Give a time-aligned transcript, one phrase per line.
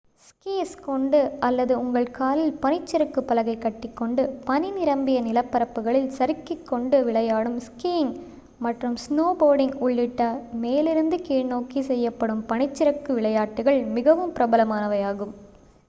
[0.27, 1.17] squeeze கொண்டு
[1.47, 8.17] அல்லது உங்கள் காலில் பனிச்சறுக்கு பலகை கட்டிக்கொண்டு பனி நிரம்பிய நிலப்பரப்புகளில் சறுக்கிக் கொண்டு விளையாடும் ஸ்கீயிங்க்
[8.59, 10.25] மற்றும் ஸ்னோபோர்டிங்க் உள்ளிட்ட
[10.63, 15.35] மேலிருந்து கீழ்நோக்கி செய்யப்படும் பனிச்சறுக்கு விளையாட்டுகள் மிகவும் பிரபலமானவையாகும்